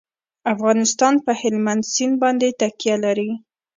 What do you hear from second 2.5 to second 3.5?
تکیه لري.